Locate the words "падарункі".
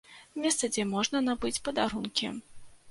1.69-2.37